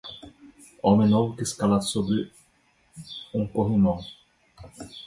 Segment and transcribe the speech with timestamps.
[0.81, 2.31] Homem novo que escala sobre
[3.35, 3.99] um corrimão.